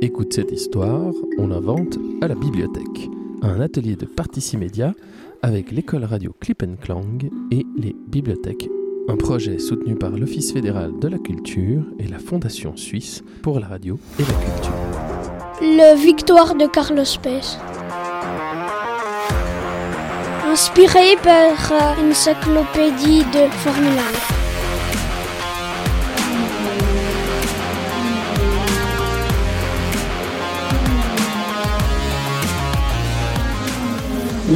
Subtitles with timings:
[0.00, 3.10] Écoute cette histoire, on invente à la bibliothèque.
[3.42, 4.94] Un atelier de Particimédia
[5.42, 7.18] avec l'école radio Clip Clang
[7.50, 8.70] et les bibliothèques.
[9.08, 13.66] Un projet soutenu par l'Office fédéral de la culture et la Fondation suisse pour la
[13.66, 14.72] radio et la culture.
[15.60, 17.58] Le Victoire de Carlos Pace.
[20.46, 23.98] Inspiré par euh, une encyclopédie de Formule
[24.32, 24.37] 1.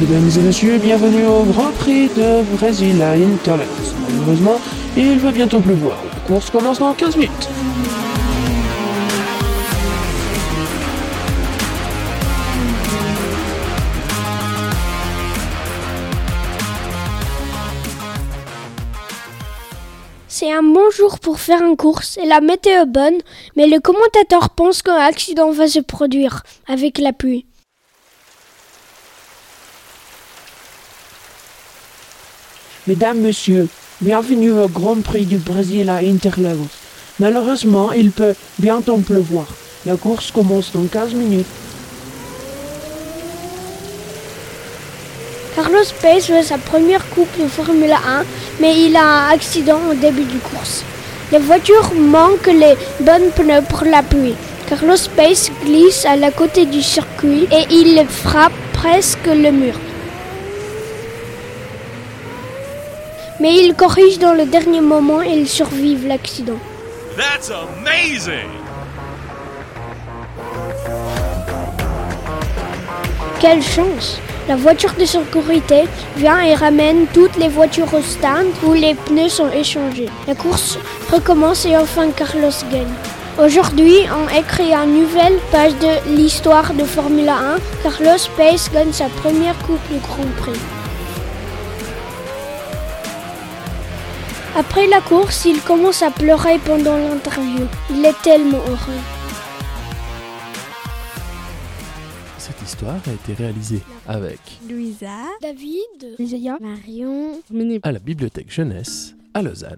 [0.00, 3.92] Mesdames et messieurs, bienvenue au Grand Prix de Brésil à Interlagos.
[4.08, 4.58] Malheureusement,
[4.96, 5.98] il va bientôt pleuvoir.
[6.14, 7.48] La course commence dans 15 minutes.
[20.28, 23.18] C'est un bon jour pour faire une course et la météo est bonne,
[23.54, 27.44] mais le commentateur pense qu'un accident va se produire avec la pluie.
[32.90, 33.68] Mesdames, Messieurs,
[34.00, 36.66] bienvenue au Grand Prix du Brésil à Interlagos.
[37.20, 39.46] Malheureusement, il peut bientôt pleuvoir.
[39.86, 41.46] La course commence dans 15 minutes.
[45.54, 48.24] Carlos Pace fait sa première coupe de Formule 1,
[48.60, 50.82] mais il a un accident au début du course.
[51.30, 54.34] Les voitures manquent les bonnes pneus pour la pluie.
[54.68, 59.74] Carlos Pace glisse à la côté du circuit et il frappe presque le mur.
[63.40, 66.58] Mais il corrige dans le dernier moment et il survive l'accident.
[67.16, 68.50] That's amazing!
[73.40, 75.84] Quelle chance La voiture de sécurité
[76.18, 80.10] vient et ramène toutes les voitures au stand où les pneus sont échangés.
[80.28, 80.78] La course
[81.10, 82.94] recommence et enfin Carlos gagne.
[83.42, 87.56] Aujourd'hui, on écrit une nouvelle page de l'histoire de Formule 1.
[87.82, 90.79] Carlos Pace gagne sa première Coupe du Grand Prix.
[94.56, 97.66] Après la course, il commence à pleurer pendant l'interview.
[97.88, 99.00] Il est tellement heureux.
[102.36, 105.06] Cette histoire a été réalisée avec Louisa,
[105.40, 107.78] David, Isaiah, Marion, Méné.
[107.84, 109.76] à la bibliothèque jeunesse à Lausanne.